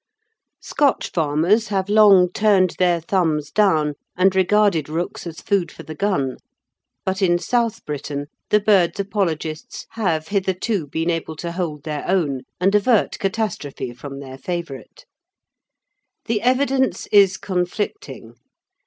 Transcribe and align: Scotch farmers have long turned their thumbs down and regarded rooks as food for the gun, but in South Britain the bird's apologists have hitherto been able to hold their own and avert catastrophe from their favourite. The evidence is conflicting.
Scotch 0.63 1.11
farmers 1.11 1.67
have 1.67 1.87
long 1.87 2.31
turned 2.31 2.71
their 2.79 2.99
thumbs 2.99 3.51
down 3.51 3.93
and 4.17 4.35
regarded 4.35 4.89
rooks 4.89 5.27
as 5.27 5.41
food 5.41 5.71
for 5.71 5.83
the 5.83 5.93
gun, 5.93 6.37
but 7.05 7.21
in 7.21 7.37
South 7.37 7.85
Britain 7.85 8.25
the 8.49 8.59
bird's 8.59 8.99
apologists 8.99 9.85
have 9.91 10.29
hitherto 10.29 10.87
been 10.87 11.11
able 11.11 11.35
to 11.35 11.51
hold 11.51 11.83
their 11.83 12.03
own 12.07 12.41
and 12.59 12.73
avert 12.73 13.19
catastrophe 13.19 13.93
from 13.93 14.19
their 14.19 14.39
favourite. 14.39 15.05
The 16.25 16.41
evidence 16.41 17.05
is 17.11 17.37
conflicting. 17.37 18.33